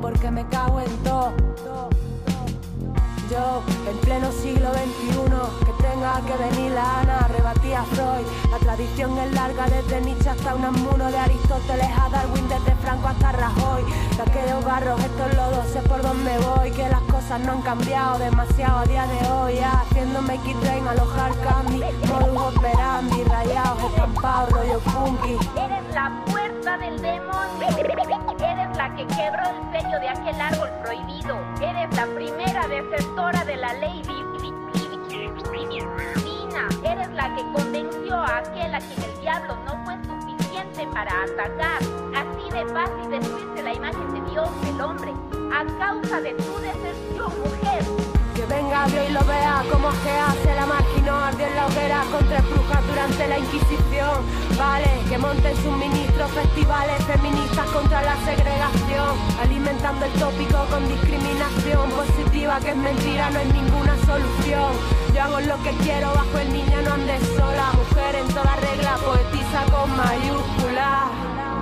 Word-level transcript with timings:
porque 0.00 0.30
me 0.30 0.46
cago 0.48 0.80
en 0.80 0.96
todo. 1.04 1.32
Yo, 3.30 3.62
en 3.86 3.98
pleno 3.98 4.32
siglo 4.32 4.72
XXI, 4.72 5.66
que 5.66 5.82
tenga 5.82 6.20
que 6.22 6.36
venir 6.42 6.72
la 6.72 7.00
Ana, 7.00 7.28
rebatía 7.28 7.82
Freud. 7.84 8.26
La 8.50 8.58
tradición 8.58 9.18
es 9.18 9.32
larga 9.34 9.66
desde 9.66 10.00
Nietzsche 10.00 10.30
hasta 10.30 10.54
un 10.54 10.64
amuno 10.64 11.10
de 11.10 11.18
Aristóteles 11.18 11.90
a 12.00 12.08
Darwin, 12.08 12.48
desde 12.48 12.74
Franco 12.76 13.08
hasta 13.08 13.32
Rajoy. 13.32 13.84
De 14.16 14.22
aquellos 14.22 14.64
barros, 14.64 14.98
estos 15.00 15.34
lodos, 15.34 15.66
sé 15.70 15.82
por 15.82 16.00
dónde 16.00 16.38
voy, 16.38 16.70
que 16.70 16.88
las 16.88 17.02
cosas 17.02 17.38
no 17.40 17.52
han 17.52 17.62
cambiado 17.62 18.18
demasiado 18.18 18.78
a 18.78 18.84
día 18.86 19.06
de 19.06 19.30
hoy. 19.30 19.56
Ya, 19.56 19.80
haciéndome 19.80 20.34
X-Train, 20.36 20.88
alojar 20.88 21.32
candy, 21.40 21.82
modus 22.08 22.56
operandi, 22.56 23.22
rayados, 23.24 23.84
estampados, 23.84 24.50
rollo 24.50 24.80
funky. 24.80 25.36
Eres 25.60 25.94
la 25.94 26.24
puerta 26.24 26.78
del 26.78 27.02
demonio. 27.02 28.37
La 28.78 28.94
que 28.94 29.04
quebró 29.08 29.42
el 29.42 29.72
sello 29.72 29.98
de 29.98 30.08
aquel 30.08 30.40
árbol 30.40 30.70
prohibido. 30.84 31.36
Eres 31.60 31.96
la 31.96 32.06
primera 32.14 32.68
desertora 32.68 33.44
de 33.44 33.56
la 33.56 33.72
ley 33.74 34.02
divina. 34.02 34.28
Eres 36.84 37.10
la 37.10 37.34
que 37.34 37.42
convenció 37.52 38.14
a 38.14 38.38
aquel 38.38 38.72
a 38.72 38.78
quien 38.78 39.02
el 39.02 39.20
diablo 39.20 39.56
no 39.64 39.84
fue 39.84 39.96
suficiente 40.04 40.86
para 40.94 41.24
atacar. 41.24 41.82
Así 42.14 42.50
de 42.52 42.64
fácil 42.72 43.10
destruirse 43.10 43.62
la 43.64 43.74
imagen 43.74 44.14
de 44.14 44.30
Dios, 44.30 44.48
el 44.68 44.80
hombre, 44.80 45.12
a 45.52 45.64
causa 45.78 46.20
de 46.20 46.34
tu 46.34 46.58
deserción, 46.60 47.32
mujer. 47.40 47.82
Que 48.38 48.46
venga 48.46 48.86
Dios 48.86 49.04
y 49.08 49.12
lo 49.12 49.24
vea 49.24 49.64
como 49.68 49.90
que 49.90 50.10
hace 50.10 50.54
la 50.54 50.64
máquina 50.64 51.26
ardió 51.26 51.44
en 51.44 51.56
la 51.56 51.66
hoguera 51.66 52.04
contra 52.12 52.40
brujas 52.42 52.86
durante 52.86 53.26
la 53.26 53.36
Inquisición. 53.36 54.22
Vale, 54.56 54.86
que 55.08 55.18
monten 55.18 55.56
suministros, 55.56 56.30
festivales 56.30 57.04
feministas 57.04 57.66
contra 57.70 58.00
la 58.02 58.14
segregación, 58.24 59.18
alimentando 59.42 60.06
el 60.06 60.12
tópico 60.12 60.64
con 60.70 60.86
discriminación 60.86 61.90
positiva 61.90 62.60
que 62.60 62.70
es 62.70 62.76
mentira, 62.76 63.28
no 63.30 63.40
es 63.40 63.52
ninguna 63.52 63.96
solución. 64.06 64.70
Yo 65.12 65.22
hago 65.22 65.40
lo 65.40 65.60
que 65.64 65.70
quiero 65.82 66.14
bajo 66.14 66.38
el 66.38 66.52
niño, 66.52 66.80
no 66.82 66.94
andes 66.94 67.20
sola, 67.36 67.72
mujer 67.74 68.14
en 68.22 68.28
toda 68.28 68.54
regla, 68.54 68.98
poetiza 69.04 69.64
con 69.72 69.96
mayúsculas. 69.96 71.37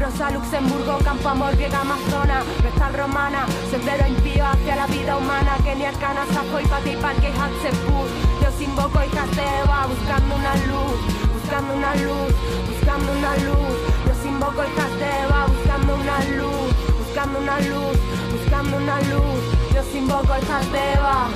Rosa, 0.00 0.30
Luxemburgo, 0.30 0.96
Campo 1.04 1.28
Amor, 1.28 1.54
Griega, 1.56 1.82
Amazona, 1.82 2.42
Vestal 2.62 2.94
Romana, 2.94 3.44
Sendero 3.70 4.06
impío 4.06 4.46
hacia 4.46 4.74
la 4.76 4.86
vida 4.86 5.18
humana, 5.18 5.58
Kenia, 5.62 5.92
Cana, 5.92 6.24
Sajo 6.32 6.58
y 6.58 6.64
Pati, 6.66 6.96
Parque, 6.96 7.28
Hatzepur. 7.28 8.08
Yo 8.40 8.64
invoco 8.64 8.98
y 9.04 9.10
Jateba, 9.14 9.86
buscando 9.86 10.36
una 10.36 10.54
luz, 10.68 10.96
buscando 11.34 11.74
una 11.74 11.94
luz, 11.96 12.32
buscando 12.66 13.12
una 13.12 13.36
luz. 13.36 13.76
Yo 14.06 14.28
invoco 14.28 14.64
y 14.64 14.80
Jateba, 14.80 15.46
buscando 15.46 15.94
una 15.94 16.18
luz, 16.36 16.70
buscando 16.98 17.38
una 17.38 17.60
luz, 17.60 17.98
buscando 18.32 18.76
una 18.78 19.00
luz. 19.00 19.40
Yo 19.74 19.98
invoco 19.98 20.34
y 20.40 20.46
Jateba. 20.46 21.28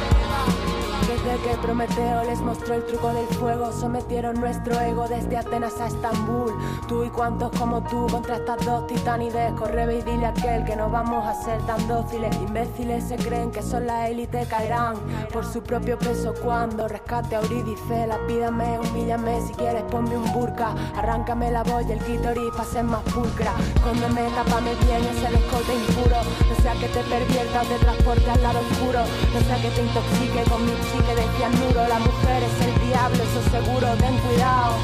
Desde 1.25 1.41
que 1.41 1.57
Prometeo 1.57 2.23
les 2.25 2.41
mostró 2.41 2.75
el 2.75 2.85
truco 2.85 3.09
del 3.09 3.27
fuego, 3.29 3.73
sometieron 3.73 4.39
nuestro 4.39 4.79
ego 4.79 5.09
desde 5.09 5.39
Atenas 5.39 5.81
a 5.81 5.87
Estambul. 5.87 6.53
Tú 6.87 7.03
y 7.03 7.09
cuantos 7.09 7.51
como 7.59 7.83
tú 7.83 8.07
contra 8.11 8.37
estas 8.37 8.63
dos 8.67 8.87
titanides, 8.87 9.53
corre 9.55 9.85
y 9.97 10.03
dile 10.03 10.27
a 10.27 10.29
aquel 10.29 10.65
que 10.65 10.77
no 10.77 10.91
vamos 10.91 11.27
a 11.27 11.35
ser 11.35 11.63
tan 11.63 11.89
dóciles. 11.89 12.37
Imbéciles 12.37 13.05
se 13.05 13.17
creen 13.17 13.51
que 13.51 13.63
son 13.63 13.87
la 13.87 14.09
élite, 14.09 14.47
caerán 14.47 14.97
por 15.33 15.47
su 15.47 15.63
propio 15.63 15.99
peso 15.99 16.35
cuando 16.43 16.89
rescate 16.89 17.37
a 17.37 17.41
Eurídice. 17.41 18.07
La 18.07 18.19
pídame, 18.27 18.79
humíllame, 18.79 19.41
si 19.47 19.55
quieres 19.55 19.83
ponme 19.85 20.19
un 20.19 20.31
burka, 20.35 20.75
arráncame 20.95 21.51
la 21.51 21.65
y 21.89 21.93
el 21.93 21.99
clítoris 22.01 22.51
para 22.53 22.65
ser 22.65 22.85
más 22.85 23.03
pulcra. 23.05 23.55
Cóndeme, 23.83 24.29
tápame 24.35 24.75
bien 24.85 25.03
ese 25.05 25.35
escote 25.35 25.75
impuro, 25.75 26.17
no 26.49 26.63
sea 26.63 26.75
que 26.75 26.89
te 26.89 27.01
pervierta 27.05 27.63
o 27.63 27.65
te 27.65 27.79
transporte 27.79 28.31
al 28.31 28.43
lado 28.43 28.61
oscuro, 28.61 29.01
no 29.33 29.41
sea 29.41 29.57
que 29.63 29.71
te 29.71 29.83
intoxique 29.83 30.51
con 30.51 30.65
mi 30.67 30.73
chique 31.15 31.21
de 31.21 31.37
cianuro, 31.37 31.89
la 31.89 31.99
mujer 31.99 32.43
es 32.43 32.67
el 32.67 32.89
diablo, 32.89 33.23
eso 33.23 33.51
seguro, 33.51 33.87
ten 33.99 34.17
cuidado. 34.19 34.75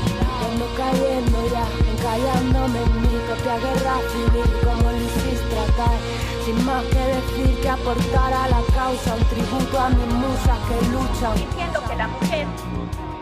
Ando 0.44 0.66
cayendo 0.76 1.38
ya, 1.50 1.64
encallándome 1.92 2.82
en 2.82 3.02
mi 3.02 3.18
propia 3.26 3.58
guerra 3.58 3.96
civil, 4.12 4.50
como 4.64 4.90
Lisístrata, 4.92 5.90
sin 6.44 6.64
más 6.64 6.84
que 6.84 6.98
decir 6.98 7.60
que 7.60 7.68
aportar 7.68 8.32
a 8.32 8.48
la 8.48 8.62
causa, 8.74 9.14
un 9.14 9.24
tributo 9.24 9.78
a 9.78 9.88
mis 9.90 10.06
musas 10.14 10.58
que 10.68 10.88
luchan. 10.88 11.34
Diciendo 11.34 11.82
que 11.88 11.96
la 11.96 12.08
mujer, 12.08 12.46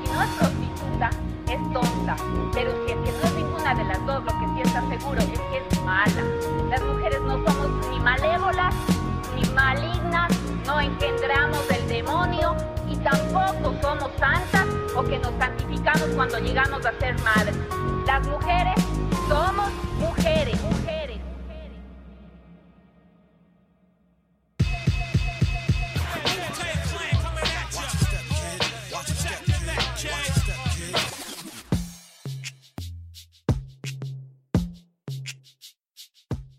si 0.05 0.13
no 0.13 0.23
es 0.23 0.31
prostituta, 0.39 1.11
es 1.47 1.73
tonta. 1.73 2.17
Pero 2.55 2.73
si 2.85 2.93
es 2.93 2.99
que 2.99 3.13
no 3.13 3.25
es 3.25 3.35
ninguna 3.35 3.75
de 3.75 3.85
las 3.85 4.07
dos, 4.07 4.25
lo 4.25 4.33
que 4.33 4.47
sí 4.55 4.61
está 4.65 4.81
seguro 4.89 5.21
es 5.21 5.41
que 5.41 5.59
es 5.59 5.85
mala. 5.85 6.23
Las 6.71 6.83
mujeres 6.83 7.21
no 7.23 7.35
somos 7.45 7.87
ni 7.91 8.01
malévolas, 8.01 8.75
ni 9.35 9.49
malignas, 9.51 10.31
no 10.67 10.81
engendramos 10.81 11.61
y 11.71 11.78
tampoco 13.11 13.75
somos 13.81 14.11
santas 14.19 14.67
o 14.95 15.03
que 15.03 15.19
nos 15.19 15.33
santificamos 15.39 16.09
cuando 16.15 16.39
llegamos 16.41 16.85
a 16.85 16.93
ser 16.99 17.19
madres. 17.23 17.57
Las 18.07 18.27
mujeres 18.27 18.75
somos 19.29 19.73
mujeres, 19.99 20.61
mujeres. 20.63 21.19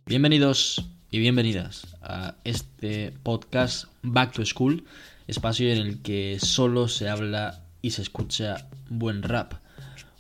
Bienvenidos 0.05 0.83
y 1.11 1.19
bienvenidas 1.19 1.95
a 2.01 2.33
este 2.43 3.11
podcast 3.21 3.85
Back 4.01 4.31
to 4.31 4.43
School, 4.43 4.83
espacio 5.29 5.71
en 5.71 5.77
el 5.77 6.01
que 6.01 6.39
solo 6.41 6.87
se 6.87 7.07
habla 7.07 7.63
y 7.81 7.91
se 7.91 8.01
escucha 8.01 8.67
buen 8.89 9.21
rap. 9.21 9.53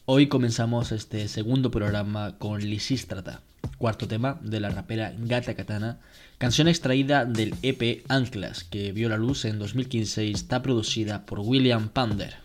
Hoy 0.05 0.27
comenzamos 0.27 0.91
este 0.91 1.27
segundo 1.27 1.71
programa 1.71 2.37
con 2.37 2.61
Lisístrata, 2.61 3.41
cuarto 3.77 4.07
tema 4.07 4.39
de 4.41 4.59
la 4.59 4.69
rapera 4.69 5.13
Gata 5.17 5.55
Katana, 5.55 5.99
canción 6.37 6.67
extraída 6.67 7.25
del 7.25 7.55
EP 7.63 8.03
Anclas, 8.07 8.63
que 8.63 8.91
vio 8.91 9.09
la 9.09 9.17
luz 9.17 9.45
en 9.45 9.57
2015 9.59 10.25
y 10.25 10.31
está 10.31 10.61
producida 10.61 11.25
por 11.25 11.39
William 11.39 11.89
Pander. 11.89 12.35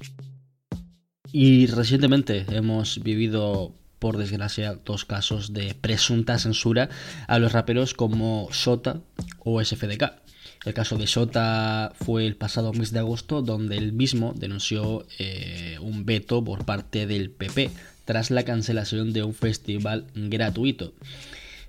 Y 1.33 1.67
recientemente 1.67 2.47
hemos 2.49 3.03
vivido 3.03 3.75
por 3.99 4.17
desgracia, 4.19 4.79
dos 4.85 5.05
casos 5.05 5.53
de 5.53 5.75
presunta 5.75 6.39
censura 6.39 6.91
a 7.27 7.39
los 7.39 7.53
raperos 7.53 7.95
como 7.95 8.49
Shota 8.53 9.01
o 9.39 9.63
SFDK. 9.65 10.24
El 10.65 10.73
caso 10.73 10.97
de 10.97 11.07
Shota 11.07 11.93
fue 12.01 12.27
el 12.27 12.37
pasado 12.37 12.73
mes 12.73 12.91
de 12.91 13.01
agosto, 13.01 13.43
donde 13.43 13.77
él 13.77 13.93
mismo 13.93 14.33
denunció 14.35 15.07
eh, 15.19 15.79
un 15.81 16.07
veto 16.07 16.43
por 16.43 16.65
parte 16.65 17.07
del 17.07 17.31
PP 17.31 17.71
tras 18.05 18.31
la 18.31 18.45
cancelación 18.45 19.13
de 19.13 19.23
un 19.23 19.35
festival 19.35 20.07
gratuito. 20.15 20.95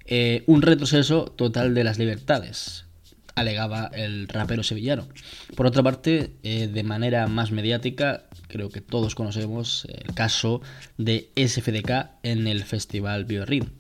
Eh, 0.05 0.43
un 0.45 0.61
retroceso 0.61 1.25
total 1.25 1.73
de 1.73 1.83
las 1.83 1.97
libertades, 1.97 2.85
alegaba 3.35 3.91
el 3.93 4.27
rapero 4.27 4.63
sevillano. 4.63 5.07
Por 5.55 5.65
otra 5.65 5.83
parte, 5.83 6.31
eh, 6.43 6.67
de 6.67 6.83
manera 6.83 7.27
más 7.27 7.51
mediática, 7.51 8.23
creo 8.47 8.69
que 8.69 8.81
todos 8.81 9.13
conocemos 9.13 9.87
el 9.89 10.13
caso 10.13 10.61
de 10.97 11.29
SFDK 11.35 12.11
en 12.23 12.47
el 12.47 12.63
festival 12.63 13.25
Biorin. 13.25 13.71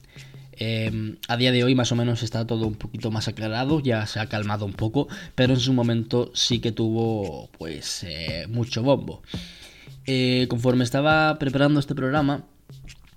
Em, 0.57 1.17
a 1.27 1.37
día 1.37 1.51
de 1.51 1.63
hoy 1.63 1.75
más 1.75 1.91
o 1.91 1.95
menos 1.95 2.23
está 2.23 2.47
todo 2.47 2.65
un 2.67 2.75
poquito 2.75 3.11
más 3.11 3.27
aclarado, 3.27 3.79
ya 3.79 4.05
se 4.07 4.19
ha 4.19 4.27
calmado 4.27 4.65
un 4.65 4.73
poco, 4.73 5.07
pero 5.35 5.53
en 5.53 5.59
su 5.59 5.73
momento 5.73 6.31
sí 6.33 6.59
que 6.59 6.71
tuvo 6.71 7.49
pues 7.57 8.03
eh, 8.03 8.45
mucho 8.49 8.83
bombo. 8.83 9.21
Eh, 10.05 10.45
conforme 10.49 10.83
estaba 10.83 11.37
preparando 11.39 11.79
este 11.79 11.95
programa, 11.95 12.45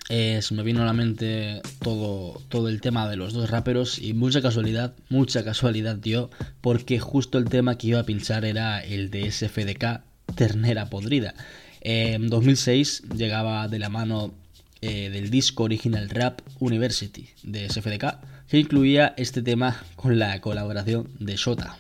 eh, 0.09 0.41
se 0.41 0.55
me 0.55 0.63
vino 0.63 0.83
a 0.83 0.87
la 0.87 0.95
mente 0.95 1.61
todo, 1.83 2.41
todo 2.49 2.69
el 2.69 2.81
tema 2.81 3.09
de 3.09 3.17
los 3.17 3.35
dos 3.35 3.51
raperos 3.51 3.99
y 3.99 4.15
mucha 4.15 4.41
casualidad, 4.41 4.95
mucha 5.11 5.45
casualidad 5.45 5.97
dio, 5.97 6.31
porque 6.63 6.99
justo 6.99 7.37
el 7.39 7.49
tema 7.49 7.77
que 7.77 7.89
iba 7.89 8.01
a 8.01 8.05
pinchar 8.05 8.45
era 8.47 8.83
el 8.83 9.11
de 9.11 9.31
SFDK, 9.31 10.01
Ternera 10.35 10.87
Podrida. 10.87 11.35
En 11.81 12.29
2006 12.29 13.05
llegaba 13.15 13.69
de 13.69 13.79
la 13.79 13.91
mano 13.91 14.35
eh, 14.81 15.11
del 15.11 15.31
disco 15.31 15.65
original 15.65 16.09
Rap 16.09 16.41
University 16.61 17.29
de 17.43 17.69
SFDK, 17.69 18.19
que 18.49 18.59
incluía 18.59 19.15
este 19.17 19.43
tema 19.43 19.83
con 19.97 20.19
la 20.19 20.41
colaboración 20.41 21.11
de 21.19 21.37
Shota. 21.37 21.79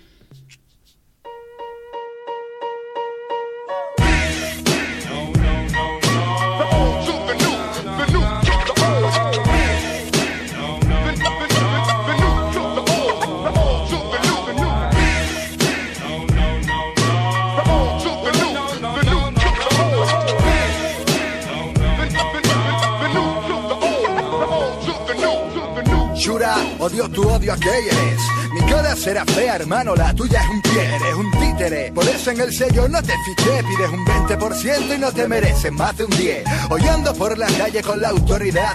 Odio 26.78 27.08
tu 27.10 27.28
odio 27.28 27.52
a 27.52 27.56
que 27.56 27.68
eres. 27.68 28.20
Mi 28.52 28.60
cara 28.70 28.96
será 28.96 29.24
fea, 29.24 29.56
hermano, 29.56 29.94
la 29.94 30.14
tuya 30.14 30.40
es 30.40 30.48
un 30.48 30.62
pie, 30.62 30.96
eres 30.96 31.14
un 31.14 31.30
títere. 31.32 31.92
Por 31.92 32.08
eso 32.08 32.30
en 32.30 32.40
el 32.40 32.52
sello 32.52 32.88
no 32.88 33.02
te 33.02 33.14
fiché, 33.24 33.62
pides 33.64 33.90
un 33.90 34.04
20% 34.04 34.96
y 34.96 34.98
no 34.98 35.12
te 35.12 35.28
mereces 35.28 35.72
más 35.72 35.96
de 35.96 36.04
un 36.04 36.10
10. 36.10 36.44
Hoy 36.70 36.82
ando 36.88 37.14
por 37.14 37.36
la 37.36 37.46
calle 37.46 37.82
con 37.82 38.00
la 38.00 38.08
autoridad 38.08 38.72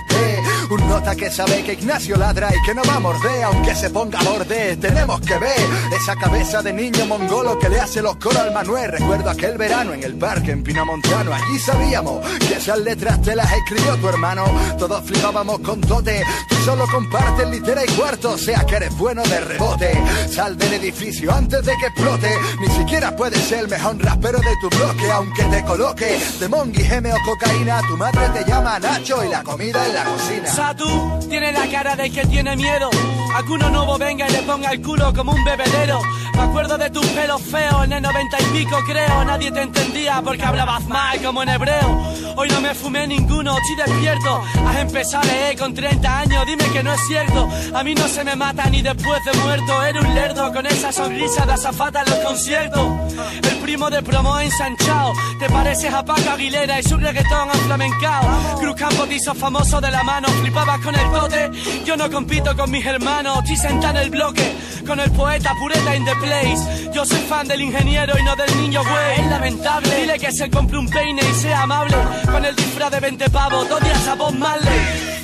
un 0.73 0.89
nota 0.89 1.15
que 1.15 1.29
sabe 1.29 1.63
que 1.63 1.73
Ignacio 1.73 2.15
ladra 2.15 2.49
y 2.49 2.65
que 2.65 2.73
no 2.73 2.81
va 2.83 2.95
a 2.95 2.99
morder, 2.99 3.43
aunque 3.43 3.75
se 3.75 3.89
ponga 3.89 4.19
a 4.19 4.23
borde. 4.23 4.77
Tenemos 4.77 5.21
que 5.21 5.37
ver 5.37 5.59
esa 6.01 6.15
cabeza 6.15 6.61
de 6.61 6.73
niño 6.73 7.05
mongolo 7.05 7.59
que 7.59 7.69
le 7.69 7.79
hace 7.79 8.01
los 8.01 8.15
coros 8.15 8.39
al 8.39 8.53
Manuel. 8.53 8.91
Recuerdo 8.91 9.29
aquel 9.29 9.57
verano 9.57 9.93
en 9.93 10.03
el 10.03 10.15
parque 10.15 10.51
en 10.51 10.63
Pinamontano. 10.63 11.33
Allí 11.33 11.59
sabíamos 11.59 12.25
que 12.39 12.55
esas 12.55 12.79
letras 12.79 13.21
te 13.21 13.35
las 13.35 13.51
escribió 13.51 13.95
tu 13.97 14.09
hermano. 14.09 14.45
Todos 14.79 15.03
flipábamos 15.05 15.59
con 15.59 15.79
tote. 15.81 16.23
Tú 16.49 16.55
solo 16.65 16.85
compartes 16.87 17.47
litera 17.49 17.83
y 17.85 17.89
cuarto, 17.89 18.37
sea 18.37 18.65
que 18.65 18.75
eres 18.77 18.97
bueno 18.97 19.21
de 19.23 19.39
rebote. 19.41 19.91
Sal 20.29 20.57
del 20.57 20.73
edificio 20.73 21.31
antes 21.33 21.63
de 21.65 21.73
que 21.77 21.87
explote. 21.87 22.29
Ni 22.59 22.67
siquiera 22.69 23.15
puedes 23.15 23.41
ser 23.43 23.59
el 23.59 23.67
mejor 23.67 24.03
rapero 24.03 24.39
de 24.39 24.55
tu 24.61 24.69
bloque, 24.69 25.11
aunque 25.11 25.43
te 25.43 25.63
coloque 25.65 26.19
de 26.39 26.47
mongi, 26.47 26.83
geme 26.83 27.13
o 27.13 27.17
cocaína. 27.25 27.81
Tu 27.87 27.97
madre 27.97 28.29
te 28.33 28.49
llama 28.49 28.79
Nacho 28.79 29.23
y 29.23 29.29
la 29.29 29.43
comida 29.43 29.85
en 29.85 29.93
la 29.93 30.03
cocina. 30.05 30.62
Satu 30.63 31.19
tiene 31.27 31.51
la 31.51 31.67
cara 31.67 31.93
de 31.97 32.09
que 32.09 32.25
tiene 32.25 32.55
miedo. 32.55 32.89
A 33.35 33.43
que 33.43 33.51
uno 33.51 33.69
nuevo 33.69 33.97
venga 33.97 34.29
y 34.29 34.31
le 34.31 34.43
ponga 34.43 34.71
el 34.71 34.81
culo 34.81 35.13
como 35.13 35.33
un 35.33 35.43
bebedero. 35.43 35.99
Me 36.35 36.41
acuerdo 36.41 36.77
de 36.77 36.89
tus 36.89 37.05
pelos 37.07 37.41
feos 37.41 37.83
en 37.83 37.91
el 37.91 38.01
noventa 38.01 38.37
y 38.39 38.45
pico, 38.57 38.77
creo. 38.87 39.25
Nadie 39.25 39.51
te 39.51 39.61
entendía 39.61 40.21
porque 40.23 40.43
hablabas 40.43 40.87
mal 40.87 41.21
como 41.21 41.43
en 41.43 41.49
hebreo. 41.49 42.13
Hoy 42.37 42.47
no 42.47 42.61
me 42.61 42.73
fumé 42.73 43.05
ninguno, 43.07 43.57
estoy 43.57 43.75
despierto. 43.75 44.41
Has 44.65 44.77
empezado 44.77 45.27
con 45.59 45.73
30 45.73 46.19
años, 46.19 46.45
dime 46.45 46.63
que 46.71 46.81
no 46.81 46.93
es 46.93 47.01
cierto. 47.07 47.49
A 47.73 47.83
mí 47.83 47.93
no 47.93 48.07
se 48.07 48.23
me 48.23 48.35
mata 48.37 48.69
ni 48.69 48.81
después 48.81 49.19
de 49.25 49.33
muerto. 49.39 49.83
Era 49.83 49.99
un 49.99 50.15
lerdo 50.15 50.53
con 50.53 50.65
esa 50.65 50.93
sonrisa 50.93 51.45
de 51.45 51.53
azafata 51.53 52.03
en 52.03 52.09
los 52.09 52.19
conciertos. 52.19 52.87
El 53.43 53.57
primo 53.59 53.89
de 53.89 54.01
promo 54.01 54.39
ensanchado. 54.39 55.13
Te 55.39 55.49
pareces 55.49 55.93
a 55.93 56.03
Paco 56.03 56.29
Aguilera 56.31 56.79
y 56.79 56.83
su 56.83 56.97
reggaetón 56.97 57.49
flamencao. 57.65 58.59
Cruz 58.59 58.75
Campo 58.75 59.05
te 59.05 59.15
hizo 59.15 59.33
famoso 59.33 59.79
de 59.81 59.91
la 59.91 60.03
mano, 60.03 60.27
flipabas 60.41 60.79
con 60.81 60.95
el 60.95 61.11
tote. 61.11 61.51
Yo 61.85 61.97
no 61.97 62.09
compito 62.09 62.55
con 62.55 62.71
mis 62.71 62.85
hermanos, 62.85 63.39
estoy 63.39 63.57
sentado 63.57 63.97
en 63.97 64.03
el 64.03 64.09
bloque 64.09 64.55
con 64.85 64.99
el 64.99 65.11
poeta 65.11 65.53
pureta 65.59 65.95
in 65.95 66.05
the 66.05 66.15
place. 66.15 66.91
Yo 66.93 67.05
soy 67.05 67.19
fan 67.19 67.47
del 67.47 67.61
ingeniero 67.61 68.13
y 68.19 68.23
no 68.23 68.35
del 68.35 68.55
niño 68.57 68.81
güey. 68.83 69.19
Es 69.19 69.27
lamentable. 69.29 69.95
Dile 69.95 70.19
que 70.19 70.31
se 70.31 70.49
compre 70.49 70.77
un 70.77 70.89
peine 70.89 71.21
y 71.21 71.33
sea 71.35 71.63
amable. 71.63 71.95
Con 72.31 72.45
el 72.45 72.55
disfraz 72.55 72.91
de 72.91 72.99
20 72.99 73.29
pavos, 73.29 73.67
dos 73.69 73.81
días 73.81 74.07
a 74.07 74.15
Bob 74.15 74.33
Marley. 74.33 75.22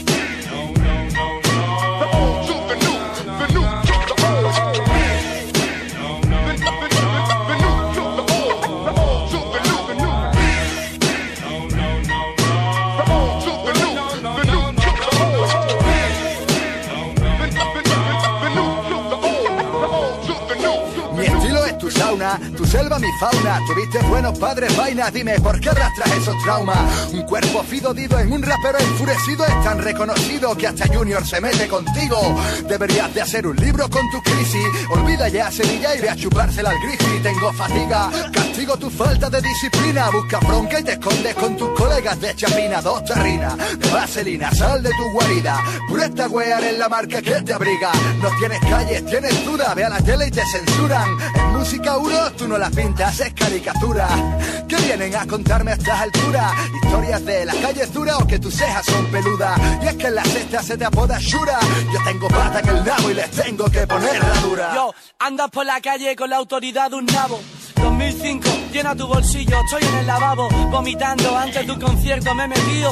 Tu 22.55 22.65
selva 22.65 22.99
mi 22.99 23.07
fauna. 23.19 23.59
Tuviste 23.67 23.99
buenos 23.99 24.37
padres, 24.37 24.75
vainas, 24.75 25.13
dime 25.13 25.39
por 25.39 25.59
qué 25.59 25.69
arrastras 25.69 26.11
esos 26.11 26.35
traumas. 26.43 27.11
Un 27.11 27.23
cuerpo 27.23 27.63
fidodido 27.63 28.19
en 28.19 28.31
un 28.31 28.43
rapero 28.43 28.79
enfurecido 28.79 29.45
es 29.45 29.63
tan 29.63 29.79
reconocido 29.79 30.55
que 30.55 30.67
hasta 30.67 30.87
Junior 30.87 31.25
se 31.25 31.41
mete 31.41 31.67
contigo. 31.67 32.17
Deberías 32.67 33.13
de 33.13 33.21
hacer 33.21 33.47
un 33.47 33.55
libro 33.55 33.89
con 33.89 34.09
tu 34.11 34.21
crisis. 34.21 34.65
Olvida 34.89 35.29
ya 35.29 35.51
Sevilla 35.51 35.95
y 35.95 36.01
ve 36.01 36.09
a 36.09 36.15
chupársela 36.15 36.69
al 36.71 36.79
griffy. 36.79 37.19
Tengo 37.21 37.51
fatiga, 37.53 38.09
castigo 38.31 38.77
tu 38.77 38.89
falta 38.89 39.29
de 39.29 39.41
disciplina. 39.41 40.09
Busca 40.09 40.39
bronca 40.39 40.79
y 40.79 40.83
te 40.83 40.93
escondes 40.93 41.35
con 41.35 41.55
tus 41.57 41.69
colegas 41.69 42.19
de 42.19 42.35
chapina. 42.35 42.81
Dos 42.81 43.05
tarrinas 43.05 43.55
de 43.57 43.89
vaselina, 43.91 44.51
sal 44.51 44.83
de 44.83 44.89
tu 44.89 45.11
guarida. 45.13 45.57
Pureta 45.87 46.27
wear 46.27 46.63
es 46.63 46.77
la 46.77 46.89
marca 46.89 47.21
que 47.21 47.41
te 47.41 47.53
abriga. 47.53 47.91
No 48.21 48.29
tienes 48.37 48.59
calles, 48.61 49.05
tienes 49.05 49.45
duda. 49.45 49.73
Ve 49.75 49.85
a 49.85 49.89
la 49.89 50.01
tele 50.01 50.27
y 50.27 50.31
te 50.31 50.41
censuran. 50.45 51.07
En 51.35 51.55
música 51.59 51.97
uno 51.97 52.31
tú 52.37 52.47
no 52.47 52.57
la 52.57 52.69
pintas, 52.69 53.19
es 53.19 53.33
caricatura. 53.33 54.07
¿Qué 54.67 54.77
vienen 54.77 55.13
a 55.13 55.27
contarme 55.27 55.71
a 55.71 55.73
estas 55.73 55.99
alturas? 55.99 56.53
Historias 56.81 57.25
de 57.25 57.45
las 57.45 57.55
calles 57.57 57.93
duras 57.93 58.15
o 58.21 58.25
que 58.25 58.39
tus 58.39 58.55
cejas 58.55 58.85
son 58.85 59.05
peludas. 59.07 59.59
Y 59.83 59.87
es 59.87 59.95
que 59.95 60.07
en 60.07 60.15
la 60.15 60.23
cesta 60.23 60.63
se 60.63 60.77
te 60.77 60.85
apoda 60.85 61.19
Shura. 61.19 61.59
Yo 61.93 61.99
tengo 62.05 62.29
pata 62.29 62.61
en 62.61 62.69
el 62.69 62.85
nabo 62.85 63.11
y 63.11 63.13
les 63.13 63.29
tengo 63.31 63.65
que 63.65 63.85
poner 63.85 64.23
la 64.23 64.41
dura. 64.41 64.71
Yo, 64.73 64.93
andas 65.19 65.49
por 65.51 65.65
la 65.65 65.81
calle 65.81 66.15
con 66.15 66.29
la 66.29 66.37
autoridad 66.37 66.91
de 66.91 66.95
un 66.95 67.05
nabo. 67.07 67.41
2005, 67.81 68.49
llena 68.71 68.95
tu 68.95 69.07
bolsillo, 69.07 69.57
estoy 69.65 69.83
en 69.83 69.97
el 69.97 70.07
lavabo, 70.07 70.49
vomitando 70.69 71.37
antes 71.37 71.65
de 71.65 71.71
un 71.71 71.79
concierto 71.79 72.33
me 72.35 72.43
he 72.45 72.47
metido. 72.47 72.91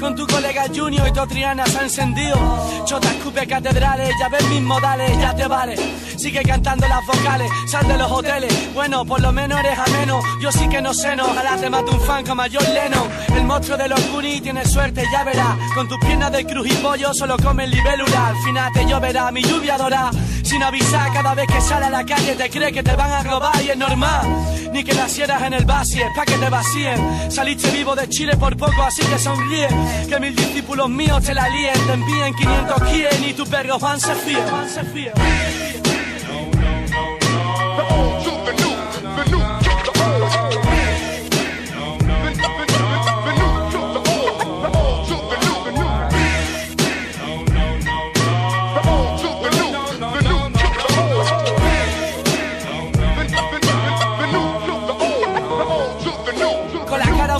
Con 0.00 0.14
tu 0.14 0.26
colega 0.26 0.64
Junior 0.74 1.08
y 1.08 1.12
tu 1.12 1.26
Triana 1.26 1.64
se 1.66 1.78
ha 1.78 1.82
encendido. 1.82 2.36
Chota 2.84 3.08
escupe 3.08 3.46
catedrales, 3.46 4.14
ya 4.20 4.28
ves 4.28 4.46
mis 4.48 4.60
modales, 4.60 5.18
ya 5.18 5.34
te 5.34 5.46
vale. 5.46 5.76
Sigue 6.18 6.42
cantando 6.42 6.86
las 6.86 7.04
vocales, 7.06 7.50
sal 7.66 7.88
de 7.88 7.96
los 7.96 8.10
hoteles. 8.10 8.74
Bueno, 8.74 9.04
por 9.04 9.20
lo 9.20 9.32
menos 9.32 9.58
eres 9.60 9.78
ameno. 9.78 10.20
Yo 10.40 10.52
sí 10.52 10.68
que 10.68 10.82
no 10.82 10.92
sé, 10.92 11.16
no. 11.16 11.24
Ojalá 11.24 11.56
te 11.56 11.70
mate 11.70 11.90
un 11.90 12.00
fan 12.00 12.26
como 12.26 12.42
Lennon. 12.42 13.08
El 13.25 13.25
monstruo 13.46 13.76
de 13.78 13.88
los 13.88 14.10
Goonies 14.10 14.42
tiene 14.42 14.64
suerte, 14.64 15.04
ya 15.10 15.24
verás. 15.24 15.56
Con 15.74 15.88
tus 15.88 15.98
piernas 15.98 16.32
de 16.32 16.44
cruz 16.44 16.66
y 16.68 16.74
pollo 16.74 17.14
solo 17.14 17.36
comen 17.38 17.70
libélula. 17.70 18.28
Al 18.28 18.36
final 18.38 18.72
te 18.72 18.84
lloverá, 18.84 19.30
mi 19.30 19.42
lluvia 19.42 19.78
dorá. 19.78 20.10
Sin 20.42 20.62
avisar, 20.62 21.12
cada 21.12 21.34
vez 21.34 21.46
que 21.46 21.60
sale 21.60 21.86
a 21.86 21.90
la 21.90 22.04
calle 22.04 22.34
te 22.34 22.50
cree 22.50 22.72
que 22.72 22.82
te 22.82 22.94
van 22.94 23.10
a 23.10 23.22
robar 23.22 23.62
y 23.62 23.70
es 23.70 23.76
normal. 23.76 24.26
Ni 24.72 24.84
que 24.84 24.94
nacieras 24.94 25.42
en 25.42 25.54
el 25.54 25.64
basi, 25.64 26.00
es 26.00 26.08
pa' 26.14 26.24
que 26.24 26.36
te 26.36 26.48
vacíen. 26.50 27.30
Saliste 27.30 27.70
vivo 27.70 27.94
de 27.94 28.08
Chile 28.08 28.36
por 28.36 28.56
poco, 28.56 28.82
así 28.82 29.02
que 29.02 29.18
sonríe. 29.18 29.68
Que 30.08 30.20
mil 30.20 30.34
discípulos 30.34 30.88
míos 30.88 31.22
te 31.22 31.34
la 31.34 31.48
líen, 31.48 31.86
te 31.86 31.92
envíen 31.92 32.34
500 32.34 32.82
quien 32.90 33.24
y 33.24 33.32
tu 33.32 33.46
perro 33.46 33.78
Juan 33.78 34.00
se 34.00 34.14
fíe. 34.14 34.42
Juan 34.42 34.68
se 34.68 35.85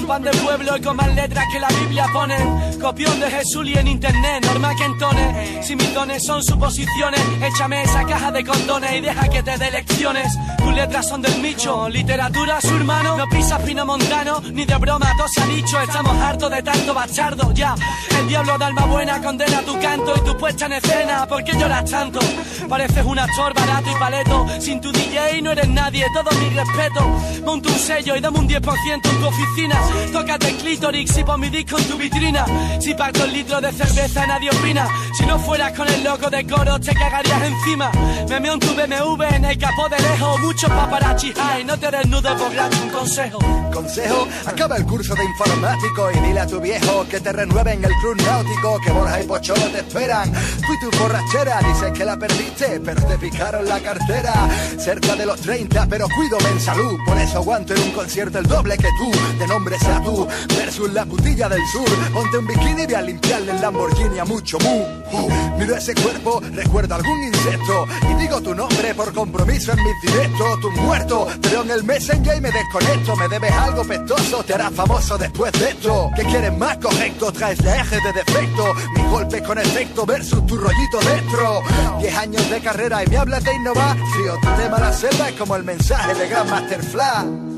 fíe. 0.06 0.16
español 0.16 0.80
con 0.82 0.96
más 0.96 1.14
letras 1.14 1.44
que 1.52 1.60
la 1.60 1.68
Biblia 1.68 2.06
ponen. 2.12 2.78
Copión 2.80 3.18
de 3.20 3.30
Jesús 3.30 3.66
y 3.66 3.74
en 3.74 3.88
internet, 3.88 4.44
normal 4.44 4.74
que 4.76 4.84
entone. 4.84 5.62
Si 5.62 5.76
mis 5.76 5.92
dones 5.94 6.24
son 6.24 6.42
suposiciones, 6.42 7.20
échame 7.42 7.82
esa 7.82 8.04
caja 8.04 8.30
de 8.30 8.44
condones 8.44 8.92
y 8.94 9.00
deja 9.00 9.28
que 9.28 9.42
te 9.42 9.56
dé 9.58 9.70
lecciones. 9.70 10.32
Tus 10.58 10.74
letras 10.74 11.08
son 11.08 11.22
del 11.22 11.40
micho, 11.40 11.88
literatura 11.88 12.60
su 12.60 12.74
hermano. 12.76 13.16
No 13.16 13.26
pisas 13.28 13.60
pino 13.62 13.84
montano, 13.84 14.40
ni 14.52 14.64
de 14.64 14.76
broma, 14.76 15.12
todo 15.16 15.28
se 15.28 15.42
ha 15.42 15.46
dicho. 15.46 15.80
Estamos 15.80 16.16
hartos 16.16 16.50
de 16.50 16.62
tanto 16.62 16.94
bachardo, 16.94 17.52
ya. 17.52 17.74
El 18.18 18.28
diablo 18.28 18.58
de 18.58 18.64
alma 18.64 18.86
buena 18.86 19.22
condena 19.22 19.62
tu 19.62 19.78
canto 19.80 20.14
y 20.16 20.20
tu 20.20 20.36
puesta 20.36 20.66
en 20.66 20.72
escena. 20.74 21.26
¿Por 21.26 21.44
qué 21.44 21.52
lloras 21.52 21.90
tanto? 21.90 22.20
Pareces 22.68 23.04
un 23.04 23.18
actor 23.18 23.54
barato 23.54 23.90
y 23.90 23.94
paleto. 23.94 24.46
Sin 24.60 24.80
tu 24.80 24.92
DJ 24.92 25.42
no 25.42 25.52
eres 25.52 25.68
nadie, 25.68 26.04
todo 26.14 26.30
mi 26.38 26.50
respeto. 26.50 27.00
Monta 27.44 27.68
un 27.68 27.78
sello 27.78 28.16
y 28.16 28.20
dame 28.20 28.38
un 28.38 28.48
10% 28.48 28.94
en 28.94 29.00
tu 29.00 29.26
oficina. 29.26 29.80
Tócate 30.12 30.48
el 30.48 30.56
clítoris 30.56 31.16
y 31.16 31.24
pon 31.24 31.40
mi 31.40 31.48
disco 31.50 31.78
en 31.78 31.84
tu 31.84 31.96
vitrina. 31.96 32.44
Si 32.80 32.94
pacto 32.94 33.24
el 33.24 33.32
litro 33.32 33.60
de 33.60 33.72
cerveza 33.72 34.26
nadie 34.26 34.50
opina. 34.50 34.88
Si 35.16 35.26
no 35.26 35.38
fueras 35.38 35.72
con 35.72 35.88
el 35.88 36.02
loco 36.02 36.30
de 36.30 36.46
coro 36.46 36.78
te 36.80 36.94
cagarías 36.94 37.42
encima. 37.42 37.90
Me 38.28 38.40
meo 38.40 38.54
en 38.54 38.60
tu 38.60 38.74
BMW 38.74 39.22
en 39.34 39.44
el 39.44 39.58
capó 39.58 39.88
de 39.88 39.98
lejos. 39.98 40.40
Muchos 40.40 40.70
paparazzi 40.70 41.32
hay, 41.40 41.64
no 41.64 41.78
te 41.78 41.90
desnudes 41.90 42.52
gratis, 42.52 42.80
un 42.80 42.90
consejo. 42.90 43.38
Consejo, 43.72 44.26
acaba 44.46 44.76
el 44.76 44.86
curso 44.86 45.14
de 45.14 45.24
informático 45.24 46.10
y 46.10 46.20
dile 46.20 46.40
a 46.40 46.46
tu 46.46 46.60
viejo 46.60 47.06
que 47.10 47.20
te 47.20 47.32
renueven 47.32 47.84
el 47.84 47.92
club 48.00 48.16
náutico, 48.24 48.80
que 48.80 48.90
Borja 48.90 49.20
y 49.20 49.26
Pocholo 49.26 49.66
te 49.70 49.78
esperan. 49.78 50.32
Fui 50.34 50.78
tu 50.80 50.96
borrachera, 50.98 51.60
dices 51.60 51.92
que 51.92 52.04
la 52.04 52.16
perdiste, 52.16 52.80
pero 52.80 53.02
te 53.02 53.18
picaron 53.18 53.68
la 53.68 53.78
cartera. 53.80 54.48
Cerca 54.78 55.14
de 55.14 55.26
los 55.26 55.40
30, 55.40 55.86
pero 55.88 56.06
cuídome 56.08 56.48
en 56.50 56.60
salud, 56.60 56.98
por 57.04 57.18
eso 57.18 57.38
aguanto 57.38 57.74
en 57.74 57.82
un 57.82 57.90
concierto 57.90 58.38
el 58.38 58.46
doble 58.46 58.76
que 58.78 58.88
tú, 58.98 59.38
de 59.38 59.46
nombre 59.46 59.78
tú, 60.04 60.26
versus 60.56 60.92
la 60.92 61.04
putilla 61.04 61.48
del 61.48 61.62
sur. 61.72 61.88
Ponte 62.12 62.38
un 62.38 62.46
bikini 62.46 62.82
y 62.82 62.86
voy 62.86 62.94
a 62.94 63.02
limpiarle 63.02 63.52
el 63.52 63.60
Lamborghini 63.60 64.18
a 64.18 64.24
mucho 64.24 64.58
mu. 64.60 64.82
Uh, 65.12 65.58
miro 65.58 65.76
ese 65.76 65.94
cuerpo, 65.94 66.40
recuerdo 66.52 66.94
algún 66.94 67.24
insecto 67.24 67.86
y 68.10 68.14
digo 68.14 68.40
tu 68.40 68.54
nombre 68.54 68.94
por 68.94 69.12
compromiso 69.12 69.72
en 69.72 69.82
mis 69.82 70.00
directos. 70.02 70.60
Tu 70.60 70.70
muerto, 70.72 71.26
veo 71.50 71.62
en 71.62 71.70
el 71.70 71.84
Messenger 71.84 72.36
y 72.36 72.40
me 72.40 72.50
desconecto. 72.50 73.16
Me 73.16 73.28
debes 73.28 73.52
algo 73.52 73.84
pestoso, 73.84 74.42
te 74.44 74.54
harás 74.54 74.72
famoso 74.72 75.16
después 75.18 75.52
de 75.52 75.70
esto. 75.70 76.10
¿Qué 76.16 76.22
quieres 76.24 76.56
más 76.56 76.76
correcto? 76.78 77.32
Traes 77.32 77.62
la 77.64 77.80
eje 77.80 77.96
de 77.96 78.12
defecto. 78.12 78.74
Mi 78.94 79.02
golpe 79.10 79.42
con 79.42 79.58
efecto 79.58 80.06
versus 80.06 80.44
tu 80.46 80.56
rollito 80.56 80.98
dentro. 81.00 81.62
Diez 81.98 82.16
años 82.16 82.48
de 82.50 82.60
carrera 82.60 83.04
y 83.04 83.06
me 83.08 83.16
hablas 83.16 83.44
de 83.44 83.54
innovar. 83.54 83.96
Frío, 84.14 84.34
tu 84.40 84.62
tema 84.62 84.78
la 84.78 84.92
selva 84.92 85.28
es 85.28 85.34
como 85.36 85.56
el 85.56 85.64
mensaje 85.64 86.14
de 86.14 86.28
Grandmaster 86.28 86.82
Flash. 86.82 87.55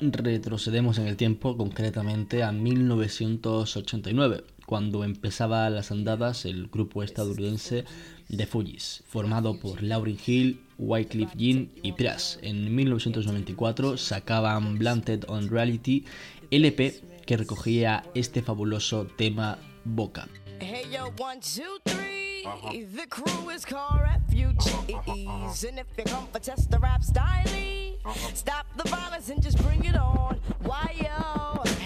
Retrocedemos 0.00 0.98
en 0.98 1.06
el 1.06 1.16
tiempo, 1.16 1.56
concretamente 1.56 2.42
a 2.42 2.52
1989, 2.52 4.44
cuando 4.66 5.04
empezaba 5.04 5.68
las 5.70 5.90
andadas 5.90 6.44
el 6.44 6.68
grupo 6.68 7.02
estadounidense 7.02 7.84
The 8.34 8.46
Fugees, 8.46 9.02
formado 9.06 9.58
por 9.58 9.82
Lauryn 9.82 10.18
Hill, 10.24 10.60
Wycliffe 10.78 11.36
Jean 11.36 11.70
y 11.82 11.92
Pras. 11.92 12.38
En 12.42 12.74
1994 12.74 13.96
sacaban 13.96 14.78
Blunted 14.78 15.24
on 15.28 15.48
Reality, 15.48 16.04
LP 16.50 17.00
que 17.26 17.36
recogía 17.36 18.04
este 18.14 18.42
fabuloso 18.42 19.06
tema 19.06 19.58
Boca. 19.84 20.28
Hey 20.60 20.84
yo, 20.90 21.10
one, 21.16 21.40
two, 21.40 21.78
three. 21.86 22.44
Uh-huh. 22.44 22.72
The 22.94 23.06
crew 23.08 23.48
is 23.48 23.64
called 23.64 24.00
refugees. 24.02 25.64
And 25.64 25.78
if 25.78 25.86
you 25.96 26.04
come 26.04 26.26
for 26.32 26.38
test 26.38 26.70
the 26.70 26.78
rap 26.78 27.02
style, 27.02 27.46
uh-huh. 28.04 28.34
stop 28.34 28.66
the 28.76 28.86
violence 28.88 29.30
and 29.30 29.42
just 29.42 29.56
bring 29.64 29.82
it 29.84 29.96
on. 29.96 30.38
Why 30.62 30.94
yo? 31.00 31.79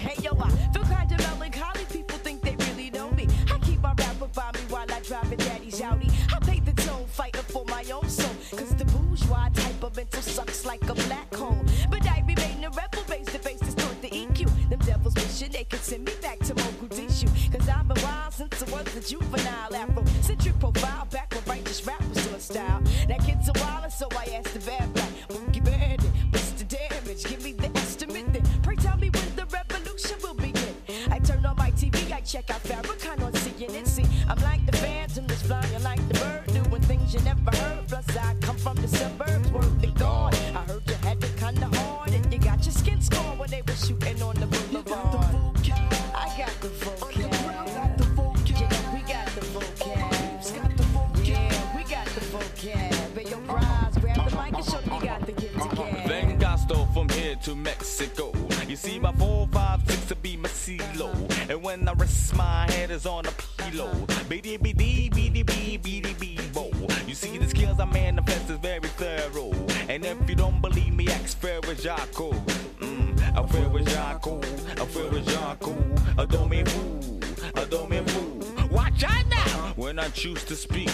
To 57.41 57.53
Mexico. 57.53 58.31
You 58.67 58.75
see, 58.75 58.97
my 58.97 59.11
456 59.11 60.05
to 60.07 60.15
be 60.15 60.35
my 60.37 60.49
CeeLo. 60.49 61.11
And 61.49 61.61
when 61.61 61.87
I 61.87 61.93
rest 61.93 62.35
my 62.35 62.65
head 62.71 62.89
is 62.89 63.05
on 63.05 63.25
a 63.27 63.31
pillow. 63.57 63.91
BD, 64.29 64.57
BD, 64.57 65.11
BD, 65.11 65.43
BD, 65.43 66.53
bo. 66.53 66.71
You 67.05 67.13
see, 67.13 67.37
the 67.37 67.47
skills 67.47 67.79
I 67.79 67.85
manifest 67.85 68.49
is 68.49 68.57
very 68.57 68.87
thorough. 68.97 69.51
And 69.89 70.05
if 70.05 70.29
you 70.29 70.35
don't 70.35 70.59
believe 70.61 70.93
me, 70.93 71.07
ask 71.09 71.39
Ferrajaco. 71.39 72.33
Mm, 72.79 73.19
a 73.35 73.41
a 73.41 74.85
Ferrajaco. 74.85 76.17
A 76.17 76.25
domain 76.25 76.65
fool, 76.65 77.19
a 77.61 77.65
domain 77.65 78.05
fool. 78.05 78.67
Watch 78.71 79.03
out 79.03 79.27
now 79.29 79.73
when 79.75 79.99
I 79.99 80.09
choose 80.09 80.43
to 80.45 80.55
speak. 80.55 80.89